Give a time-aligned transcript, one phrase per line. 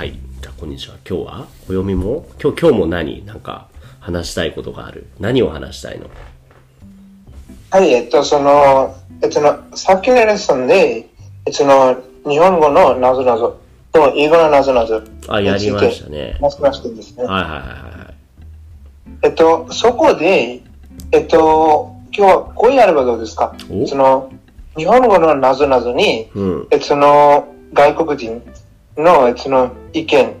[0.00, 0.18] はい。
[0.40, 0.96] じゃあ、こんにちは。
[1.06, 3.22] 今日は暦も今日、今日も何？
[3.26, 3.68] なんか、
[4.00, 5.06] 話したいことがある？
[5.18, 6.06] 何を話したいの？
[7.70, 11.06] はい、えっと、その、えっとの、さっきのレッスンで、
[11.44, 13.60] えっとの、日本語のなぞなぞ
[13.92, 16.38] と英語のなぞなぞあ、やりましたね。
[16.40, 16.50] で
[17.02, 17.24] すね。
[17.24, 17.60] はいはいはい
[17.98, 18.14] はい。
[19.24, 20.62] えっと、そこで、
[21.12, 23.54] えっと、今日はこうやればどうですか？
[23.70, 23.86] お？
[23.86, 24.32] その、
[24.78, 26.68] 日本語のなぞなぞに、うん。
[26.70, 28.42] えっと、その、外国人
[29.00, 30.34] の、えっと、その、意見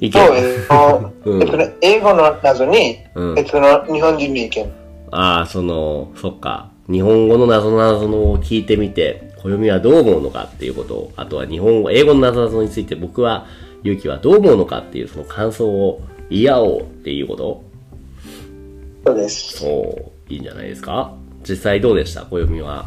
[0.00, 0.12] 意見。
[0.12, 4.72] と、えっと、うん英語の謎に、うん日本人の意見。
[5.10, 6.70] ああ、その、そっか。
[6.90, 13.46] 日本語の謎々のを聞いてみて、暦はどう思うのかっていうことを、あとは日本語、英語の謎々について僕は、
[13.84, 17.64] ゆうきはどう思うのかっていうその感想を言い合おうっていうこと
[19.04, 19.58] そうです。
[19.58, 21.12] そう、いいんじゃないですか？
[21.48, 22.22] 実際どうでした？
[22.24, 22.86] 暦は。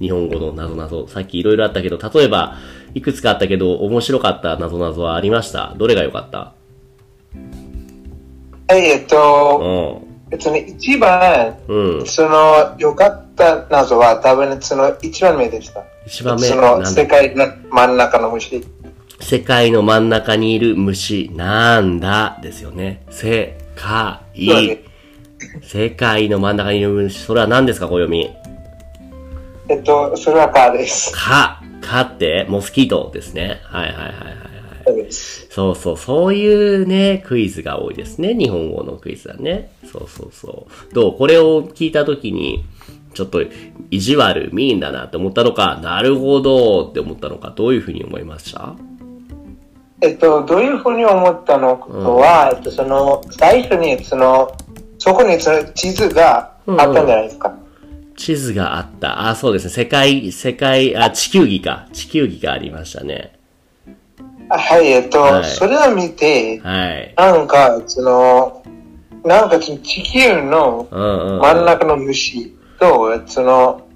[0.00, 1.08] 日本語の謎々。
[1.08, 2.56] さっきいろいろあったけど、例えば、
[2.94, 6.54] いくつかあったけど、面白かった謎々はありましたどれが良かった？
[8.68, 10.32] はい、えっうと、ん。
[10.32, 12.06] えっとね、一番、うん。
[12.06, 15.82] その、良かった謎は多分、その、一番目でした。
[16.06, 18.64] 一番目、その、世界の真ん中の虫。
[19.20, 22.38] 世界の真ん中にいる虫なんだ？
[22.42, 23.04] ですよね。
[23.10, 24.18] 世界。
[25.62, 28.30] 世界の真ん中にいる虫、それは何ですか、暦。
[29.68, 31.12] えっと、それはカーです。
[31.14, 33.60] か、かって、モスキートですね。
[33.64, 35.12] はいはいはいはいはい。
[35.12, 35.76] そう。
[35.76, 38.34] そうそう、いうね、クイズが多いですね。
[38.34, 39.70] 日本語のクイズだね。
[39.90, 40.94] そうそうそう。
[40.94, 41.16] どう？
[41.16, 42.64] これを聞いたときに、
[43.14, 43.42] ちょっと
[43.90, 48.74] 意地悪、ミーンだなって思ったのか、なるほどって思ったのか、どういうふうに思いました？
[50.00, 54.54] えっと、どういうふうに思ったのとは、えっと、その、最初に、その、
[54.98, 57.56] そこにその地図があったんじゃないですか。
[58.16, 59.28] 地図があった。
[59.28, 59.70] あ、そうですね。
[59.70, 61.88] 世界、世界、あ、地球儀か。
[61.92, 63.32] 地球儀がありましたね。
[64.48, 67.14] あはい、えっと、はいそれを見て、はい。
[67.16, 68.62] なんか、その、
[69.24, 71.40] なんかその地球のうんうんうん。
[71.40, 73.86] 真ん中の虫と、その、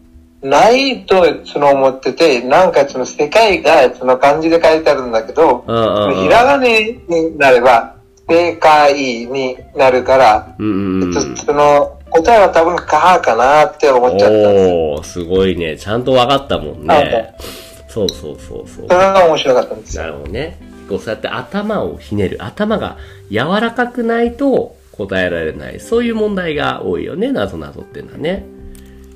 [0.42, 7.96] ないと、その思ってて、なんかその世界がその漢字で書いてあるんだけど、うんうんうんひらがねになれば、
[8.28, 8.94] 世界
[9.26, 11.14] になるから、うんうんうん。
[11.14, 14.50] えっと、その、答えは多分カーかなって思っちゃった。
[14.50, 15.76] おー、すごいね。
[15.76, 17.34] ちゃんと分かったもんね。
[17.88, 18.82] そうそうそうそうそ。
[18.82, 19.96] れが面白かったんです。
[19.96, 20.58] なるほどね。
[20.88, 22.42] こうそうやって頭をひねる。
[22.42, 22.96] 頭が
[23.30, 25.80] 柔らかくないと答えられない。
[25.80, 27.32] そういう問題が多いよね。
[27.32, 28.44] なぞなぞっていうのはね。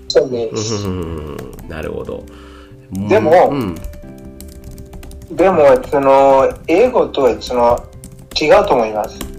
[0.08, 0.86] そうです。
[0.86, 1.36] うん、
[1.68, 2.24] なるほど。
[3.08, 3.74] でもうん。
[5.30, 7.82] でも、その、英語と、その、
[8.38, 9.31] 違うと思います。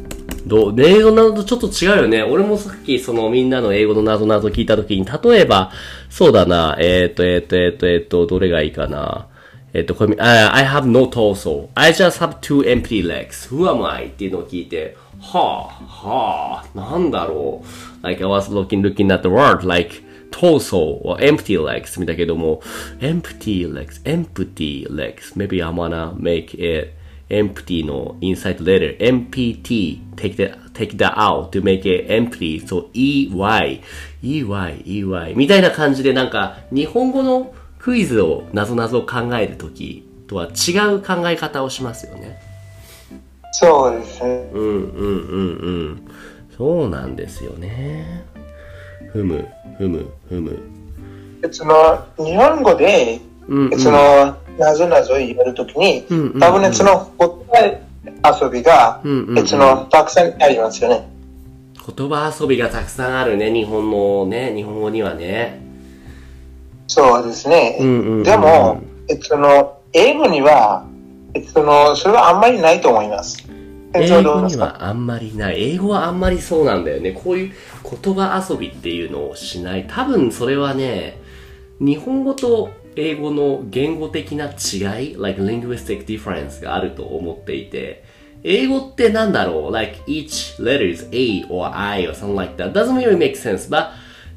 [0.46, 2.24] どう英語などとちょっと違うよね。
[2.24, 5.72] 俺もさっきそのみんなの英語の謎々聞いたときに、例えば、
[6.10, 9.28] そうだな、えっ、と、えっ、と、えっ、と、えっ、と、どれがいいかな。
[9.74, 11.70] えっ、と、これ、I have no torso.
[11.76, 13.50] I just have two empty legs.
[13.50, 14.08] Who am I?
[14.08, 18.06] っていうのを聞いて、はあ、はあ、なんだろう。
[18.06, 22.62] Like I was looking, looking at the word, like, torso or empty legs 見たけども、
[23.00, 25.34] empty legs, empty legs.
[25.38, 26.92] Maybe I wanna make it
[27.34, 32.62] empty の inside letter, MPT, take that, take that out to make it empty.
[32.66, 33.82] So, EY,
[34.22, 42.40] EY, EY みたいな感じでなんか日本語のクイズをなぞなぞ考えるときとは違う考え方をしますよね。
[43.54, 44.50] そうですね。
[44.54, 46.08] うんうんうんうん。
[46.58, 48.26] そうなんですよね。
[49.12, 50.60] ふむ、ふむ、ふむ。
[51.52, 56.06] その、日本語で、うんうんその、なぞなぞ言えるときに、
[56.40, 57.82] 多分ね、その、答え
[58.42, 61.10] 遊びが、うんうんうんその、たくさんありますよね。
[61.86, 65.62] 言葉遊びがたくさんあるね、日本のね、日本語にはね。
[66.88, 67.78] そうですね。
[68.24, 70.86] でも、えっとその、英語には、
[71.34, 73.46] えっとその、それはあんまりないと思います。
[73.94, 75.74] えっと英語にはあんまりない。
[75.74, 77.12] 英語はあんまりそうなんだよね。
[77.12, 77.52] こういう
[78.02, 79.86] 言葉遊びっていうのをしない。
[79.88, 81.20] 多分それはね、
[81.80, 88.04] 日本語と英語の言語的な違い、like linguistic difference があると思っていて、
[88.44, 92.74] 英語ってなんだろう ?like each letter is A or I or something like that.
[92.74, 93.90] Doesn't really make sense, but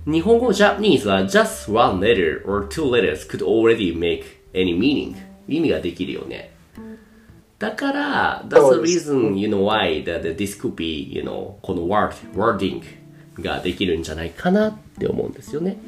[0.06, 5.17] 日本語 Japanese は just one letter or two letters could already make any meaning.
[5.49, 6.52] 意味ができるよね。
[7.59, 12.82] だから、that's the reason, you know, why that this could be, you know, この word, wording
[13.41, 15.79] ができるんじゃないかなって思うんですよね。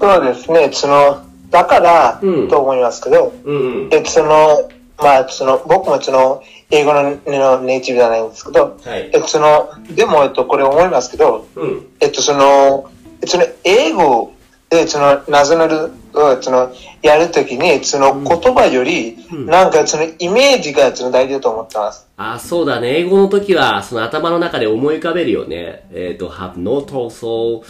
[0.00, 0.70] そうですね。
[0.72, 3.88] その、だから、うんと思いますけど、うんうん。
[3.92, 11.86] えっとその、まあ、その、僕もその、英語ののネイティブじゃないんですけど、はいえっとその、でも、えっと、これ思いますけど、うん。
[12.00, 12.90] えっと、その、
[13.22, 14.32] えっとね、英語
[14.70, 16.72] で、その、なぞなぞを、その、
[17.02, 22.06] やるときに、その言葉より、なんかそのイメージがその大事だと思ってます。
[22.16, 22.98] あ、そうだね。
[22.98, 25.88] 英語の時は、その頭の中で思い浮かべるよね。
[25.92, 27.64] えっ、と、have no torso,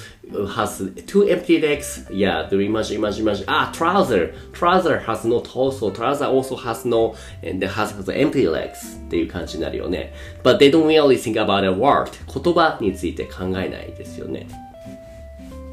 [0.47, 2.07] has two empty legs.
[2.11, 3.45] Yeah, the image, image, image.
[3.47, 4.35] あ、trouser.
[4.53, 5.91] trouser has no torso.
[5.91, 8.99] trouser also has no, and has, has empty legs.
[9.07, 10.13] っていう感じになるよね。
[10.43, 12.11] But they don't really think about a word.
[12.27, 14.47] 言葉について考えないですよね。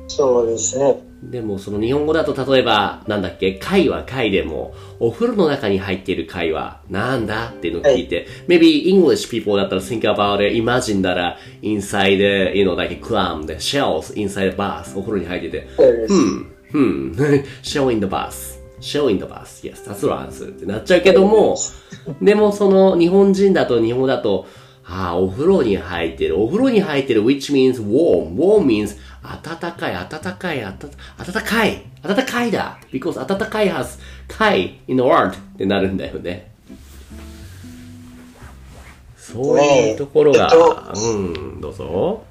[0.07, 1.01] そうですね。
[1.21, 14.13] でもその日本語だと例えば、なんだっけ、貝は貝でも、お風呂の中に入っている貝はなんだっていうのを聞いて、maybe English people だったら think about it, imagine だら inside, you know, like clam, the shells
[14.15, 16.13] inside the bath, お風呂に入ってて、そうです。
[16.71, 18.57] hmm, shell in the bath.
[18.80, 19.63] Shell in the bath.
[19.63, 20.56] Yes, that's the answer.
[20.56, 21.57] ってなっちゃうけども、
[22.21, 24.45] でもその日本人だと日本語だと、
[24.89, 26.42] ああ、お風呂に入ってる。
[26.42, 28.36] お風呂に入ってる which means warm.
[28.36, 28.98] warm means
[29.44, 30.74] 暖かい、暖かい、暖
[31.44, 32.77] かい、暖かいだ。
[32.91, 36.51] because 暖かい has かい in the word ってなるんだよね。
[39.18, 42.24] そういうところが、ねえっうん、どうぞ。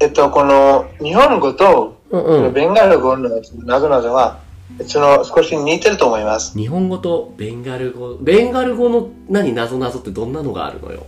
[0.00, 3.28] えっと、この日本語と、うんうんベンガル語の
[3.64, 4.38] なぞなぞは、
[4.86, 6.56] その少し似てると思います。
[6.58, 11.06] 日本語とベンガル語、ベンガル語の何、なぞなぞってどんなのがあるのよ？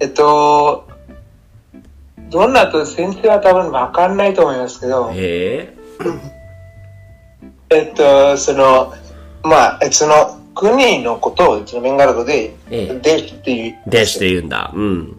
[0.00, 0.88] えっと、
[2.30, 5.74] どんなと先生は多分わかんないと思いますけど、へえ。
[7.70, 8.92] えっと、その、
[9.42, 13.74] まあ、えその国のことを、そのベンガル語で、ええデシっていう。
[13.86, 14.72] でして言うんだ。
[14.74, 15.16] うん。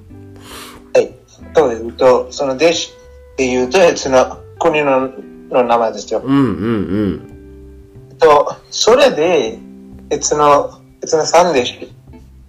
[0.94, 1.12] はい。
[1.56, 1.92] そうです。
[1.94, 2.94] と、そのデシ
[3.34, 5.10] っていうと、その国の
[5.50, 6.22] の名前ですよ。
[6.24, 7.22] うんうん
[8.12, 9.60] えっと、それで、
[10.10, 11.90] えその、えそのサンデシっ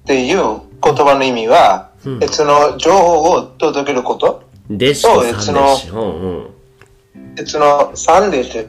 [0.06, 4.78] ていう言葉の意味は、うんえその情報を届けること、うん。
[4.78, 5.88] でしとそうさんでし。
[5.90, 6.50] うんうん。
[7.38, 8.66] えそのサンデシ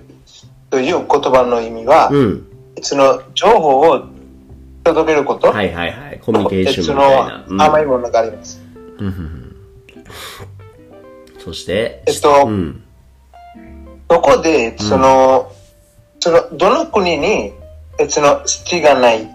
[0.69, 2.47] という言葉の意味は、うん。
[2.81, 4.05] その情報を
[4.83, 6.19] 届けること、はいはいはい。
[6.19, 7.45] コミュニケーションそみたいな。
[7.47, 8.61] の甘いものがあります。
[8.99, 9.55] うん
[11.39, 12.83] そして、えっとうん。
[14.09, 15.51] そこで、その、
[16.19, 17.53] その、どの国に、
[17.97, 19.27] えその、土がない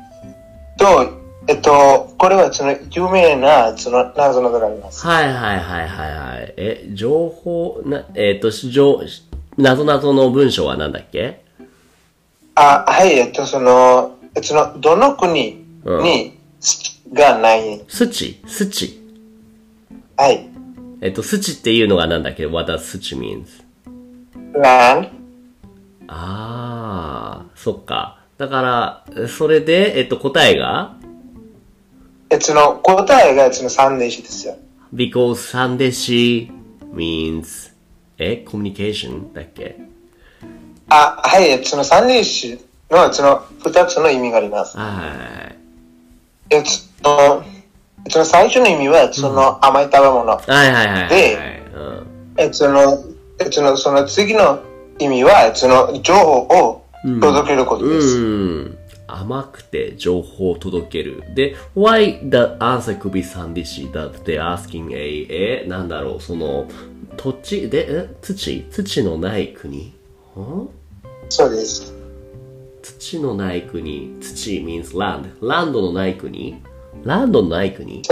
[0.78, 5.06] と、えっと、これはその、有名な、その、謎のがあります。
[5.06, 6.54] はいはいはいはいはい。
[6.56, 9.02] え、情報、な、えっ、と、情、
[9.58, 11.42] なぞなぞの文章はなんだっけ？
[12.54, 19.00] あ、はい、えっと、その、えその、どの国に土がない、スチスチ。
[20.16, 20.48] はい、
[21.02, 23.44] えっと、スチっていうのがなんだっけ ?What does スチ means?
[24.54, 25.10] land、
[26.08, 28.20] ああ、そっか。
[28.38, 30.96] だから、それで、えっと、答えが？
[32.30, 34.56] えその、答えが、その、三電子ですよ。
[34.94, 36.50] because サンデシ
[36.94, 37.72] means
[38.18, 39.76] え communication だっけ？
[40.88, 42.58] あ、はい、えその、三電子
[42.90, 44.76] の、その、二つの意味があります。
[44.76, 45.50] は
[46.50, 46.54] い。
[46.54, 47.44] えその、
[48.08, 50.26] その最初の意味は、その、甘い食べ物。
[50.26, 51.08] はいはいはい。
[51.08, 52.06] でうん
[52.36, 53.04] えその、
[53.38, 54.60] えその、その次の
[54.98, 56.84] 意味は、その、情報を
[57.20, 58.18] 届けることです。
[58.18, 58.78] うん。
[59.16, 61.22] 甘くて情報を届ける。
[61.34, 66.66] で、why the answer could be sandish that they're asking a, え、なんだろう、その、
[67.16, 69.94] 土地、で、え土土のない国
[70.36, 70.68] ん
[71.28, 71.94] そうです。
[72.82, 74.16] 土のない国。
[74.20, 75.30] 土 means land.
[75.40, 76.60] ランドのない国
[77.04, 78.02] ランドのない国。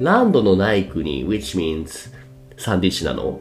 [0.00, 2.12] ランドのない国 which means
[2.56, 3.40] サンディッシュなの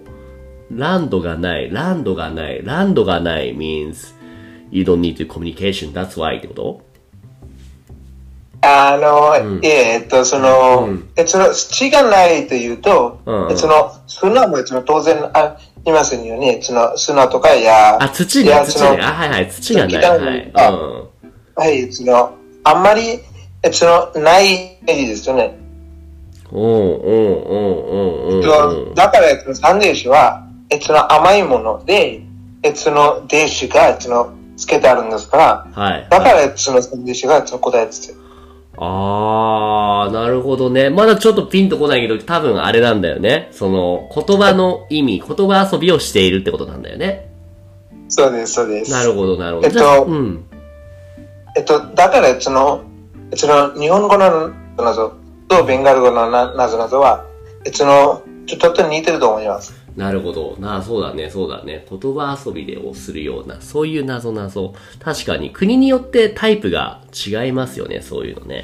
[0.72, 4.14] ランドがない、ランドがない、ランドがない means
[4.72, 6.82] you don't need to communication, that's why ってこと
[8.66, 16.60] あの、いえ、えっと、その、えその、土がないというと、うんえその、砂も、その、当然、ありませんよね。
[16.62, 18.88] その、砂とかや、あ、土ね、いや、土ね。
[18.88, 20.52] その、あ、はいはい、土がない。
[20.54, 21.10] は
[21.58, 21.60] い。
[21.60, 23.20] はい、その、あんまり、
[23.64, 25.60] えその、ないですよね。
[26.54, 28.44] うん、うん、うん、うん、うん。
[28.44, 32.22] とだから、その三電子は、えその甘いもので、
[32.64, 36.08] えその電子が、その、つけてあるんですから、はい。
[36.10, 38.23] だから、その三電子が、その答えですよ。
[38.86, 40.90] あー、なるほどね。
[40.90, 43.48] まだちょっとピンとこないけど、多分あれなんだよね。
[43.52, 47.30] その、言葉の意味、言葉遊びをしているってことなんだよね。
[48.10, 48.92] そうです、そうです。
[48.92, 49.68] なるほど、なるほど。
[49.68, 50.46] えっとうん。
[51.56, 52.84] えっと、だから、その、
[53.36, 55.14] その、日本語の謎
[55.48, 57.26] とベンガル語のな謎々は、
[57.66, 59.74] えその、ちょっと似てると思います。
[59.96, 60.58] なるほど。
[60.60, 61.86] なあ、そうだね、そうだね。
[61.90, 64.74] 言葉遊びでをするような、そういう謎謎。
[65.00, 68.64] 確かに、国によってタイプが違いますよね、そういうのね。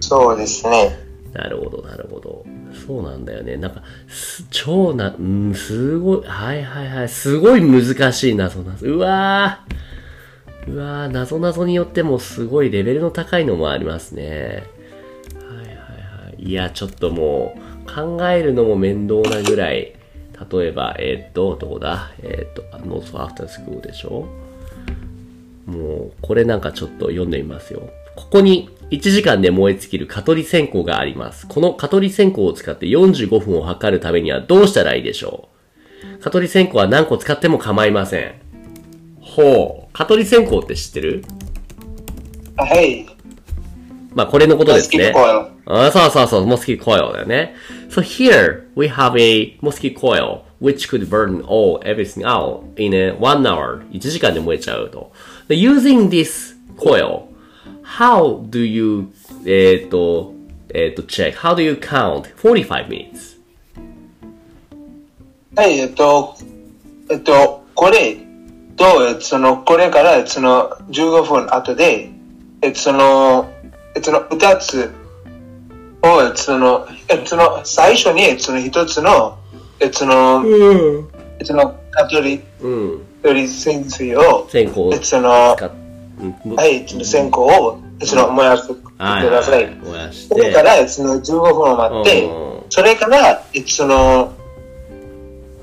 [0.00, 0.98] そうですね。
[1.32, 2.44] なるほど、なるほど。
[2.86, 3.56] そうなんだよね。
[3.56, 8.86] なんか、す超な、うん、すごい、はいはいはい、すごい難しい謎謎。
[8.86, 10.72] うわー。
[10.72, 14.64] うわー、謎謎によってもすごいレベルの高いのもありますね。
[15.36, 15.78] はいはいは
[16.36, 16.42] い。
[16.42, 19.94] いや、ちょっともう、考えるのも面倒なぐらい、
[20.52, 22.12] 例えば、えーっと、どこだ？
[22.22, 24.26] えーっと、ノースアフタースクールでしょ？
[25.66, 27.90] もう、これなんかちょっと読んでみますよ。
[28.16, 31.46] ここに1時間で燃え尽きる蚊取り線香があります。
[31.46, 35.48] この蚊取り線香を使って45分を測るためにはどうしたらいいでしょ
[36.18, 36.18] う？
[36.22, 38.34] 蚊取り線香は何個使っても構いません。
[39.20, 39.92] ほう。
[39.92, 41.24] 蚊取り線香って知ってる？
[42.56, 43.06] はい。
[44.14, 45.12] まあ、これのことですね。
[45.66, 47.54] あそうそうそう、mosquito coil だよね。
[47.88, 53.42] So here, we have a mosquito coil, which could burn all, everything out in a one
[53.42, 53.82] hour.
[53.90, 55.12] 1時間で燃えちゃうと。
[55.48, 57.24] で using this coil,
[57.84, 59.08] how do you,
[59.46, 60.34] えっ、と、
[60.74, 63.38] えっ、と、check, how do you count 45 minutes?
[65.56, 66.36] はい、えっと、
[67.10, 68.16] えっと、これ
[68.80, 72.10] と、えっと、その、これから、その、15分後で、
[72.62, 73.59] えっと、その、えっと、
[74.02, 74.90] その、二つ
[76.02, 79.38] を、えっと、その、えっと、その、最初に、えっと、その一つの、
[79.80, 82.98] えっと、その、えっと、その、カトリ、うん。
[83.22, 85.56] カトリ潜水を、線香をえっと、その、は
[86.66, 89.76] い、その線香を、えっと、その、燃やしてくはいださい。
[89.82, 90.52] 燃やしそれて。
[90.52, 94.32] から、えっと、その、15分を待って、うんそれから、えっと、その、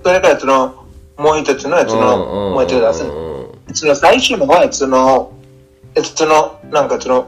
[0.03, 0.85] それから、その、
[1.17, 3.07] もう一つの、えっと、その、燃えてください。
[3.73, 5.31] その最初のは、その、
[5.95, 7.27] えっと、その、なんかその、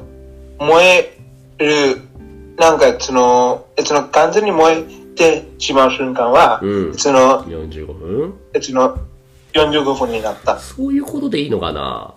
[0.60, 0.84] 燃
[1.60, 2.02] える、
[2.58, 4.84] なんかその、えっと、その、完全に燃え
[5.16, 8.98] てしまう瞬間は、うんその、45分えっと、その、
[9.54, 10.60] 45分になった。
[10.60, 12.16] そういうことでいいのかな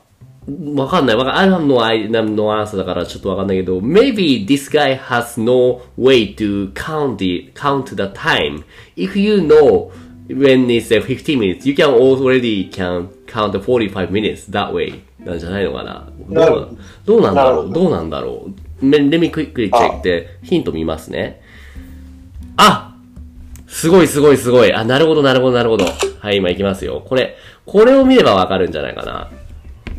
[0.75, 1.17] わかんない。
[1.17, 7.53] わかん I have no idea, no answer だからちょっとわかんないけど、maybe this guy has no way to count the,
[7.55, 8.65] count the time.
[8.97, 9.93] If you know
[10.29, 15.03] when it's uh, 15 minutes, you can already can count the 45 minutes that way.
[15.25, 16.69] なんじゃないのかなどうな
[17.05, 17.67] どうなんだろう？
[17.69, 18.51] どどうなんだろ
[18.81, 21.41] う？Let me quickly check ってヒント見ますね。
[22.57, 22.97] あ
[23.69, 24.73] すごいすごいすごい。
[24.75, 25.87] あ、なるほどなるほどなるほど。
[26.21, 27.03] はい、今行きますよ。
[27.07, 29.31] これ、これを見ればわかるんじゃないかな。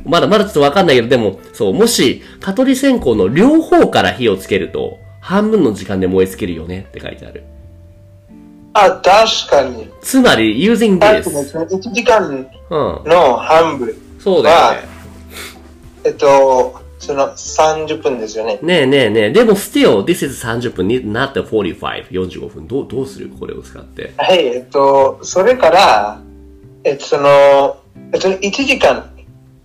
[0.06, 7.44] まだまだちょっとわかんないけど、でも、そう、もし、蚊取り線香の両方から火をつけると、半分の時間で燃え尽きるよねって書いてある。
[8.74, 9.90] あ、確かに。
[10.02, 11.24] つまり、using this.
[11.24, 12.30] その1時間
[12.70, 13.10] うん。
[13.10, 14.93] の半分そうだよね。
[16.04, 18.60] えっと、その30分ですよね。
[18.62, 19.32] ねえねえねえ。
[19.32, 22.68] でも、still, this is 30分、not the 45, 45分。
[22.68, 23.30] どう、どうする？
[23.30, 24.14] これを使って。
[24.18, 26.22] はい、えっと、それから、
[26.84, 27.78] えっと、その、
[28.14, 29.12] えっと、1時間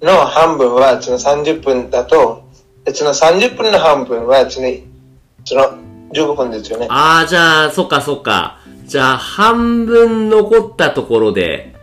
[0.03, 2.45] の半分は、その30分だと、
[2.87, 4.69] えっと、その30分の半分は、その、
[5.45, 5.63] その
[6.13, 6.87] 15分ですよね。
[6.91, 8.59] あー、じゃあ、そっかそっか。
[8.85, 11.75] じゃあ、半分残ったところで、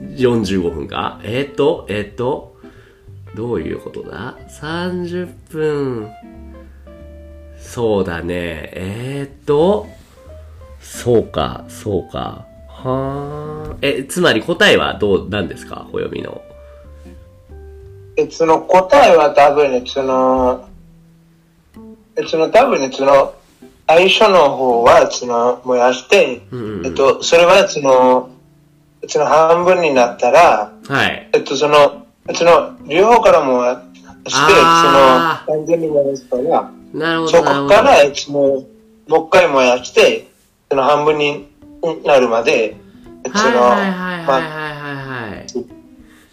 [0.00, 1.20] 45分か？
[1.24, 2.49] えっ、と、えっ、と、
[3.34, 6.10] どういうことだ ?30 分。
[7.60, 8.70] そうだね。
[8.72, 9.86] えっ、と、
[10.80, 12.46] そうか、そうか。
[12.68, 14.00] はー。
[14.00, 15.86] え、つまり答えはどう、なんですか？
[15.92, 16.40] 暦の。
[18.16, 20.68] えその答えは多分ね、その、
[22.16, 23.34] えその多分ね、その、
[23.86, 28.30] 最初の方は、その、燃やして、うんうんうんえっと、それは、その、
[29.08, 31.28] その半分になったら、はい。
[31.32, 31.99] えっと、その、
[32.34, 33.82] その、両方からもや
[34.26, 37.68] して、その、完全に燃やすから、なるほそど、なるほど。
[37.68, 38.66] こから、えっと、も
[39.08, 40.28] う、もう一回燃やして、
[40.70, 41.48] その半分に
[42.04, 42.76] なるまで、
[43.24, 45.80] えっと、その、はいはいはいはいはいまあはいはい。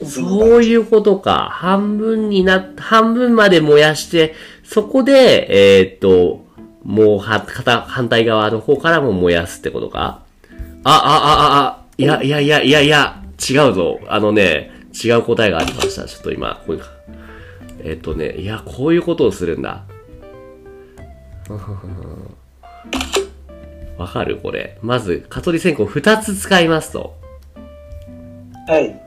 [0.05, 1.49] そういうことか。
[1.51, 5.47] 半分にな、半分まで燃やして、そこで、
[5.79, 6.45] えーっと、
[6.83, 10.21] もうは、片、反対側の方からも燃やすってことか
[10.83, 11.01] あ、あ、あ、
[11.55, 13.99] あ、あ、いや、いや、いや、いや、いや、違うぞ。
[14.07, 14.71] あのね、
[15.03, 16.05] 違う答えがありました。
[16.05, 16.89] ちょっと今、こういうか。
[17.79, 19.83] えーっとね、いや、こういうことをするんだ。
[23.97, 24.37] わかる？
[24.37, 24.77] これ。
[24.81, 27.15] まず、蚊取り線香2つ使いますと。
[28.67, 28.99] はい。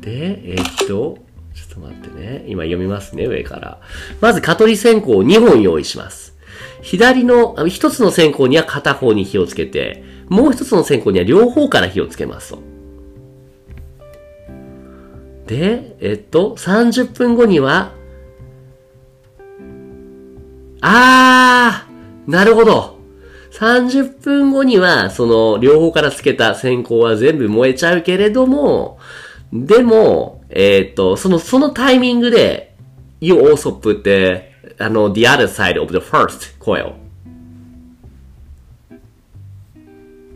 [0.00, 2.44] で、えーっと、ちょっと待ってね。
[2.48, 3.80] 今読みますね、上から。
[4.20, 6.34] まず、蚊取り線香を2本用意します。
[6.82, 12.73] 左の、あ一つの線香には片方に火をつけて、もう一つの線香には両方から火をつけますと。
[15.46, 17.92] で、えっと、30分後には、
[20.80, 22.98] あー、なるほど。
[23.52, 28.98] 30分後には、その、両方からつけた線香は全部燃えちゃうけれども、
[29.52, 32.74] でも、えっ、と、その、そのタイミングで、
[33.20, 34.42] you also put the,
[34.82, 36.94] あの、the other side of the first coil.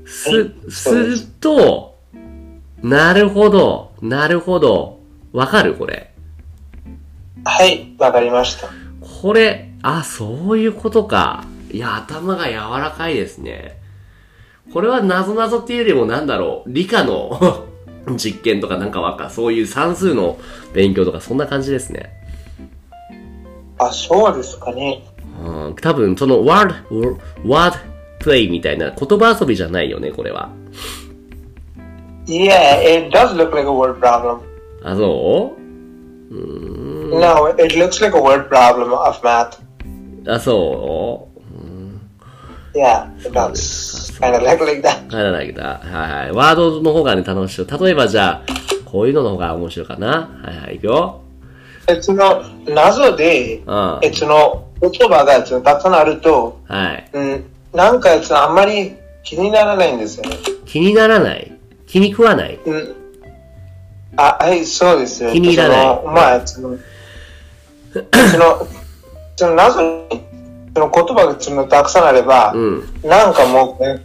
[0.05, 1.99] す、すると、
[2.83, 4.98] なるほど、なるほど。
[5.32, 5.75] わかる？
[5.75, 6.11] これ。
[7.44, 8.68] はい、わかりました。
[9.00, 11.44] これ、あ、そういうことか。
[11.70, 13.78] いや、頭が柔らかいですね。
[14.73, 17.64] これは謎々っていうよりもなんだろう、理科の
[18.16, 20.38] 実験とかなんかわか、そういう算数の
[20.75, 22.11] 勉強とかそんな感じですね。
[23.78, 25.02] あ、そうですかね。
[25.44, 27.76] うん、多分そのワード、ワード
[28.18, 30.50] プレイみたいな言葉遊びじゃないよね、これは。
[32.26, 34.40] Yeah, it does look like a word problem.
[34.85, 39.58] あ、そう？No, it looks like a word problem of math.
[40.26, 41.28] あ、そ
[42.75, 44.12] う？Yeah, it does.
[44.20, 45.08] Kind of like, like that.
[45.08, 46.32] 帰らないけど、はいはい。
[46.32, 47.66] ワードの方がね、楽しい。
[47.66, 48.52] 例えばじゃあ、
[48.85, 50.30] こういうのの方が面白いかな？
[50.42, 51.23] はいはい、いくよ。
[51.88, 53.99] えその謎で、うん。
[54.02, 57.11] えその言葉がたくさんあると、はい。
[57.12, 58.94] うん、なんかあんまり
[59.25, 60.37] 気にならないんですよね。
[60.66, 61.58] 気にならない？
[61.87, 62.58] 気に食わない？
[62.64, 62.94] うん。
[64.21, 65.33] あ、はい、そうですよ。
[65.33, 66.77] 気に入らないそのまあ、その、
[67.93, 68.67] その、
[69.37, 70.23] その謎に、
[70.75, 72.85] その言葉がそのたくさんあれば、うん。
[73.05, 74.05] なんかもう、ね、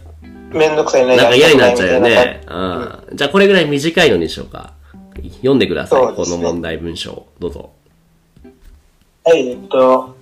[0.52, 1.16] めんどくさいね。
[1.16, 3.16] なんか嫌になっちゃうよねうん。
[3.16, 4.72] じゃあこれぐらい短いのにしようか。
[5.16, 6.06] 読んでください。
[6.06, 7.26] ねこの問題文章。
[7.40, 7.70] どうぞ。
[9.24, 10.16] はい、えっと、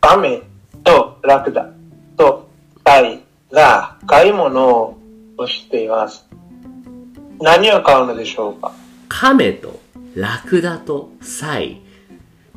[0.00, 0.42] 雨
[0.82, 1.70] とラクダ
[2.16, 2.48] と
[2.82, 3.20] タイ
[3.52, 4.98] が買い物を
[5.46, 6.26] しています。
[7.40, 8.72] 何を買うのでしょうか？
[9.08, 9.80] 亀と
[10.14, 11.80] ラクダとサイ、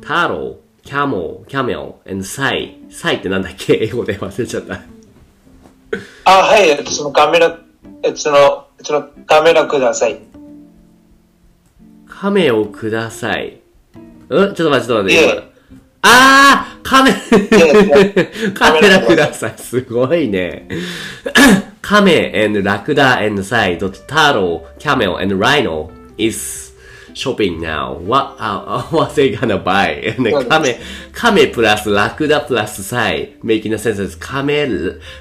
[0.00, 2.78] タロウ、キャモ、キャメル、and サイ。
[2.90, 3.74] サイってなんだっけ？
[3.82, 4.80] 英語で忘れちゃった。
[6.24, 7.58] あ、はい、えっと、そのカメラ、
[8.02, 10.18] えっと、その、そのカメラください。
[12.08, 13.60] 亀をください。
[14.28, 15.12] うんちょっと待って、ちょっと待って。
[15.14, 15.42] いえ今
[16.04, 19.54] あーカメ、えカメラください。
[19.56, 20.66] すごいね。
[21.80, 26.72] 亀 and ラクダ and サイ、turtle, camel and rhino is
[27.14, 27.94] shopping now.
[27.94, 30.00] What, uh, what they gonna buy?
[30.22, 30.78] です亀、
[31.12, 33.36] 亀プラスラクダプラスサイ。
[33.42, 34.68] making a sense 亀、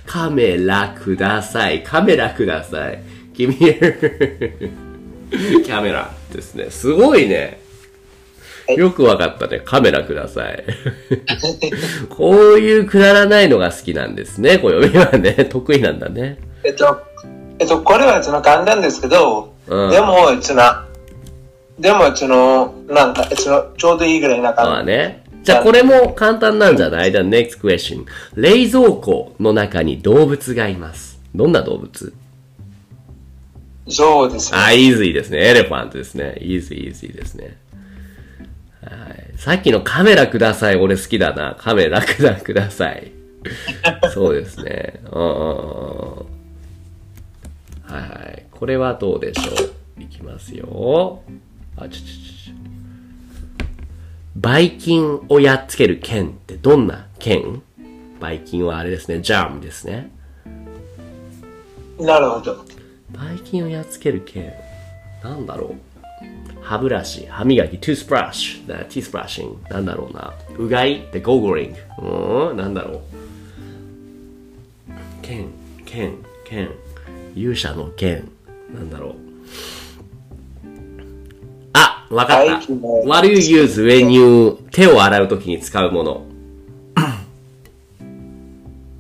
[0.06, 1.84] 亀ラください。
[1.84, 3.04] カメラください。
[3.34, 6.70] 君、キャメラですね。
[6.70, 7.62] すごいね。
[8.78, 9.60] よくわかったね。
[9.60, 10.64] カメラください。
[12.10, 14.60] こういうくだらないのが好きなんですね。
[14.60, 15.46] 暦はね。
[15.46, 16.38] 得意なんだね。
[16.64, 17.02] えっと、
[17.60, 20.62] えっと、これはその簡単ですけど、うんでも、その、
[21.80, 25.24] でも、その、なんか、その、ちょうどいいぐらいなま感あね。
[25.44, 28.06] じゃあこれも簡単なんじゃない ?The next question.
[28.36, 31.20] 冷蔵庫の中に動物がいます。
[31.34, 32.14] どんな動物？
[33.88, 33.96] じ。
[33.96, 34.58] そうですね。
[34.60, 35.40] あ、イージーですね。
[35.40, 36.38] エレファントですね。
[36.40, 37.58] イージーイージーですね。
[38.84, 39.38] はい。
[39.38, 40.76] さっきのカメラください。
[40.76, 41.56] 俺好きだな。
[41.58, 43.12] カメラくだください。
[44.14, 45.02] そうですね。
[45.12, 46.32] うんうんうんうん。
[47.84, 48.46] はいはい。
[48.62, 49.42] これはどうでしょ
[49.98, 50.04] う？
[50.04, 51.24] いきますよ。
[51.76, 52.54] あ、ちょちょちょ。
[54.36, 57.64] ばい菌をやっつける剣ってどんな剣？
[58.20, 59.20] ばい菌はあれですね。
[59.22, 60.12] ジャームですね。
[62.00, 62.64] なるほど。
[63.10, 64.54] ばい菌をやっつける剣。
[65.24, 65.76] なんだろう？
[66.62, 69.58] 歯ブラシ、歯磨き、 toothbrush、 teeth brushing。
[69.72, 70.36] なんだろうな。
[70.60, 71.08] うがい？
[71.12, 71.78] で gargling。
[71.98, 73.02] うーん、なんだろう。
[75.24, 75.48] 剣、
[75.84, 76.14] 剣、
[76.46, 76.70] 剣。
[77.34, 78.30] 勇者の剣。
[78.74, 79.16] なんだろう。
[81.74, 82.54] あ、わかった
[83.08, 86.24] What do you use when you 手を洗うときに使うもの。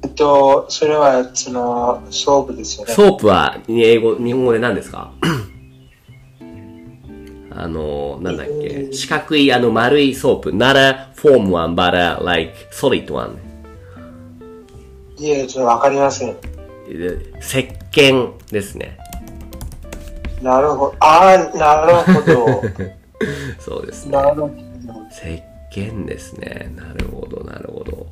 [0.03, 2.93] えっと、それは、その、 soap ですよね。
[2.93, 5.11] soap は英語、日本語で何ですか？
[7.53, 10.51] あの、なんだっけ、四角いあの丸い soap。
[10.51, 13.37] not a foam one, but a like solid one.
[15.17, 16.35] いえ、ちょっとわかりません。
[16.87, 17.59] で石
[17.91, 18.97] 鹸ですね。
[20.41, 20.95] なるほど。
[20.99, 22.61] ああ、なるほど。
[23.59, 24.11] そうですね。
[24.13, 24.51] なるほど。
[25.11, 26.71] 石鹸ですね。
[26.75, 28.07] なるほど、なるほど。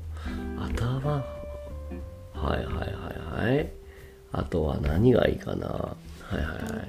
[0.76, 1.24] 頭、は
[2.46, 3.68] いはいはいはい。
[4.32, 5.68] あとは何がいいかな。
[5.68, 5.94] は
[6.34, 6.50] いはいは
[6.82, 6.88] い。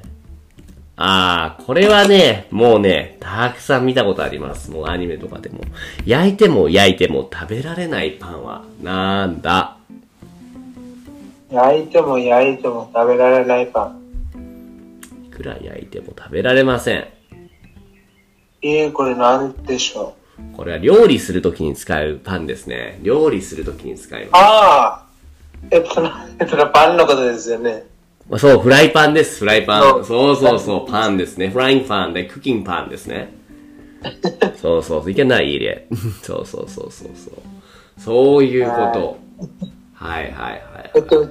[1.03, 4.71] ああ、これはね、もうね、たくさん見たことあります。
[4.71, 5.61] もうアニメとかでも。
[6.05, 9.77] 焼いても焼いても食べられないパンはなんだ？
[11.51, 14.00] 焼いても焼いても食べられないパン。
[15.41, 17.09] いくら焼いても食べられません。
[18.63, 20.57] えー、これなんでしょう？
[20.57, 22.99] これは料理するときに使うパンですね。
[23.03, 24.43] 料理するときに使います。
[24.43, 25.07] ああ
[25.71, 26.07] えっと、
[26.39, 27.85] えっと、パンのことですよね。
[28.29, 30.05] まあそう、フライパンです、フライパン。
[30.05, 31.49] そうそうそうパンですね。
[31.49, 33.33] フライングパンで、クッキングパンですね。
[34.61, 35.87] そうそうそう、いけない入れ。
[36.23, 37.35] そうそうそうそうそう。
[37.99, 39.19] そういうこと。
[39.95, 41.31] はいはいはいえっと、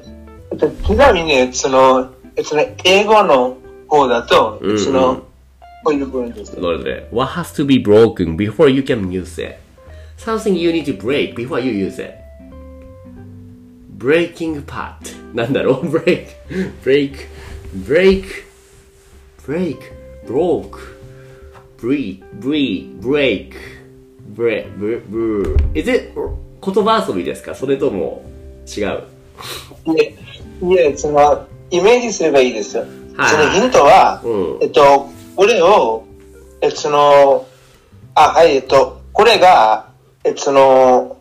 [0.52, 3.58] えっと、ちなみに、その、えその英語の
[3.90, 5.24] 方だと、うんうんその、
[5.84, 6.56] こういう部分です。
[6.56, 9.58] どれどれ ?What has to be broken before you can use it?
[10.18, 12.14] Something you need to break before you use it.
[13.98, 14.94] Breaking part.
[15.34, 16.28] なんだろう ?break,
[16.84, 17.16] break,
[17.86, 18.24] break,
[19.46, 19.78] break,
[20.28, 20.78] broke,
[21.80, 23.54] break, break, break,
[24.36, 25.80] break, break.
[25.80, 26.14] Is it
[26.62, 28.24] 言葉遊びですかそれとも
[28.66, 29.04] 違う
[29.86, 30.16] いえ、
[30.62, 32.86] いえ、その、イメージすればいいですよ。
[33.20, 34.58] はいそのヒントは、うん。
[34.62, 36.06] えっと、これを、
[36.62, 37.48] えその、
[38.16, 39.90] あ、はい、えっと、これが、
[40.24, 41.18] えその、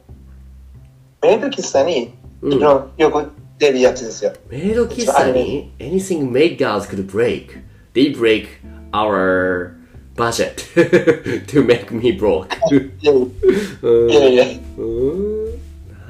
[1.23, 2.59] メイド喫茶に、うん。
[2.61, 4.33] よく出るやつですよ。
[4.49, 7.59] メイド喫茶に anything maid girls could break.
[7.95, 8.47] They break
[8.93, 9.75] our
[10.15, 10.57] budget
[11.49, 12.47] to make me broke.
[13.03, 14.45] いやいや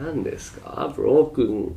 [0.00, 0.92] 何ですか？
[0.94, 1.74] ブロークン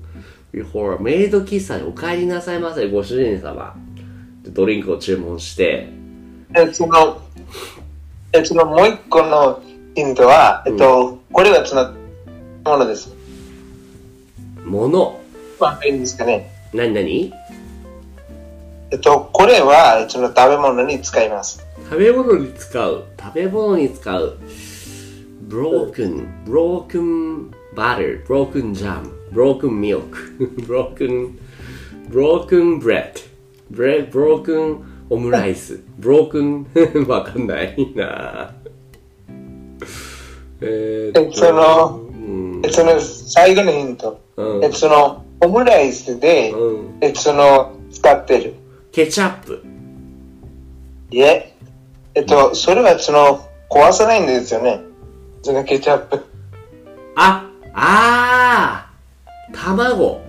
[0.53, 3.73] before メイド喫茶にお帰りなさいませご主人様
[4.43, 5.87] ドリンクを注文して。
[6.55, 7.21] えその、
[8.33, 9.61] えそのもう一個の
[9.95, 11.91] ヒントは、えっと、これはその
[12.63, 13.13] ものです。
[14.65, 15.19] もの
[15.59, 16.51] まあ、いいんですかね。
[16.73, 17.33] 何何？
[18.91, 21.65] えっと、これは、その食べ物に使います。
[21.89, 23.05] 食べ物に使う。
[23.19, 24.37] 食べ物に使う。
[25.51, 30.17] broken broken butter broken jam broken milk
[30.65, 31.37] broken
[32.07, 33.21] broken bread
[33.71, 36.65] bread broken オムライス broken
[37.07, 38.53] わかんないな。
[40.61, 42.61] えーっとえそのうん。
[42.63, 44.19] えその最後のヒント。
[44.37, 44.63] うん。
[44.63, 46.97] えそのオムライスで、うん。
[47.01, 48.53] えその使ってる。
[48.91, 49.63] ケチャップ。
[51.09, 51.55] いえ、
[52.13, 54.81] えっと、それはその壊さないんですよね。
[55.41, 56.23] そのケチャップ。
[57.15, 59.53] ああー。
[59.53, 60.21] 卵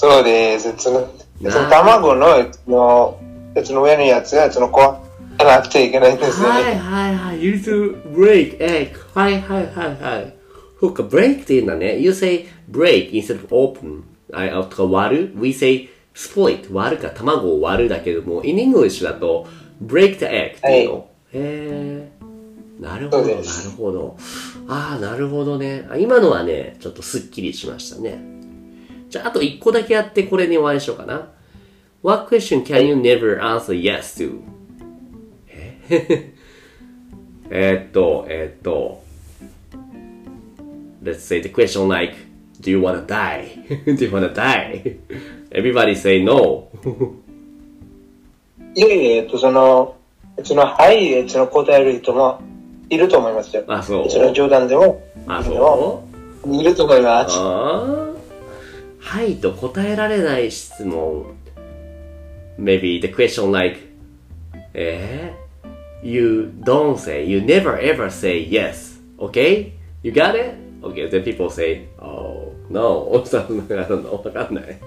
[0.00, 0.74] そうです。
[0.78, 3.20] そのなその卵のの
[3.54, 4.98] えその上のやつはその壊
[5.38, 6.80] さなくちゃいけないんですよはいね。
[6.80, 7.44] はいはい。
[7.44, 8.94] You to break egg.
[9.12, 10.34] はいはいはいはい。
[10.80, 11.98] そうか、break って言うんだね。
[11.98, 14.04] You say break instead of open.
[14.32, 16.72] あ、あとか割る ?We say split.
[16.72, 19.46] 割るか卵を割るだけども、in English だと
[19.84, 21.08] break the egg っていうの。
[21.34, 22.82] へー。
[22.82, 23.42] なるほど、なる
[23.76, 24.16] ほど。
[24.66, 25.86] ああ、なるほどね。
[25.90, 28.39] あ今のはね、ちょっとスッキリしましたね。
[29.10, 31.28] じゃあ、あと一個だけやってこれに終わりにしようかな。
[32.02, 34.40] What question can you never answer yes to?
[37.50, 39.02] えーっと、えーっと、
[41.02, 42.14] Let's say the question like,
[42.60, 43.66] Do you wanna die?
[43.84, 44.98] Do you wanna die?
[45.50, 46.68] Everybody say no.
[48.76, 49.96] いえいえ、えっと、その、
[50.44, 52.40] その、はい、えその答える人も
[52.88, 53.64] いると思いますよ。
[53.66, 54.10] あ、そう。
[54.10, 56.08] その冗談でも、あ、でそも
[56.60, 57.36] いると思いうます。
[57.36, 57.99] あー
[59.10, 61.34] はいと答えられない質問。
[62.56, 63.80] Maybe the question like,
[64.72, 69.00] えー You don't say, you never ever say yes.
[69.18, 69.72] Okay?
[70.04, 70.54] You got it?
[70.80, 73.24] Okay, then people say, oh, no.
[73.24, 74.78] そんなのわかんない。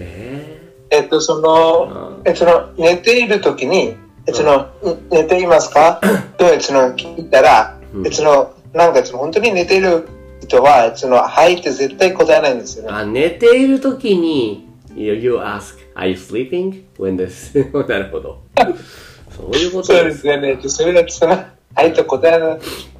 [0.00, 3.94] ええっと、その、えその、寝ているときに、
[4.26, 6.00] えその、ん寝ていますか
[6.38, 10.08] と、えその、聞いたら、えその、なんか、その、本当に寝ている
[10.46, 12.90] 人は、その、はいって絶対答えないんですよね。
[12.90, 16.84] ーあ、寝ているときに、you, you ask, are you sleeping?
[16.98, 17.56] When this,
[17.88, 18.40] なるほど。
[19.30, 20.58] そういうことそうですよね。
[20.66, 21.36] それだと、その、
[21.74, 22.38] はいと答え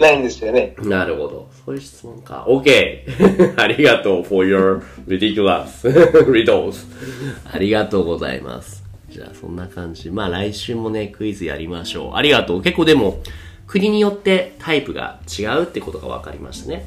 [0.03, 0.75] ないんですよね。
[0.79, 1.49] なるほど。
[1.65, 2.47] そういう質問か。
[2.49, 3.55] OK!
[3.61, 5.67] ありがとう for your ridiculous
[6.25, 6.87] riddles.
[7.53, 8.83] ありがとうございます。
[9.11, 10.11] じゃあそんな感じ。
[10.11, 12.15] まあ来週もね、クイズやりましょう。
[12.15, 12.63] ありがとう。
[12.63, 13.21] 結構でも、
[13.67, 16.87] 国によってタイプが違うってことが分かりましたね。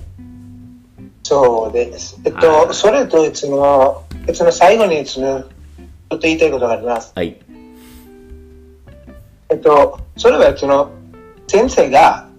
[1.28, 2.20] そうです。
[2.24, 5.48] えっはいと、それと、その、その最後に、その、ちょっ
[6.10, 7.14] と言いたいことがあります。
[7.16, 7.36] はい。
[9.50, 10.92] えっと、それはその
[11.48, 12.30] 先生が、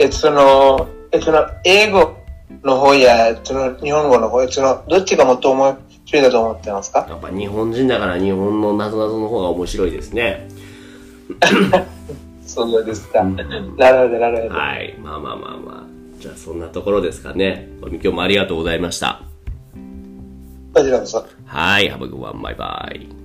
[0.00, 2.16] えっと、その、えっと、その英語
[2.64, 7.06] の方やその日本語の方やそのどっちがもっと面白いだと思ってますか？
[7.08, 10.48] やっぱ日本人だから日本のなぞなぞの方が面白いですね。
[12.46, 13.20] そうですか。
[13.20, 13.44] うんな
[13.92, 14.54] るほど、なるほど。
[14.58, 14.96] はい。
[15.00, 15.93] まあまあまあまあ。
[16.18, 17.68] じゃあそんなところですかね。
[17.80, 19.22] 今日もありがとうございました。
[20.72, 21.18] こちらこそ。
[21.18, 21.90] ははい。
[21.90, 22.40] Have a good one.
[22.40, 23.24] Bye bye.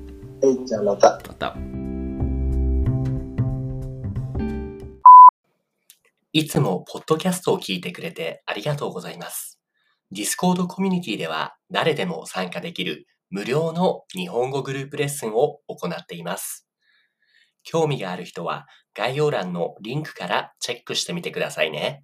[0.63, 1.19] い、じゃあまた。
[1.27, 1.55] また。
[6.31, 9.59] いつもポッドキャストを聞いてくれてありがとうございます。
[10.13, 16.67] Discord コミュニティでは誰でも参加できる無料の日本語グループレッスンを行っています。
[17.63, 22.03] 興味がある人は概要欄のリンクからチェックしてみてくださいね。